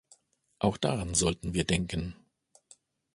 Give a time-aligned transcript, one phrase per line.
[0.57, 2.15] Auch daran sollten wir denken.